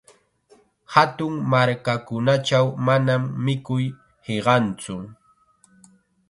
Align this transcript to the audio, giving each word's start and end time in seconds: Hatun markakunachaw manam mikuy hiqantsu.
Hatun 0.93 1.35
markakunachaw 1.53 2.67
manam 2.87 3.23
mikuy 3.45 3.85
hiqantsu. 4.27 4.95